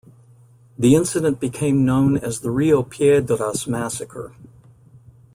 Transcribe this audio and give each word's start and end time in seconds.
The 0.79 0.95
incident 0.95 1.39
became 1.39 1.85
known 1.85 2.17
as 2.17 2.39
the 2.39 2.49
Rio 2.49 2.81
Piedras 2.81 3.67
massacre. 3.67 4.33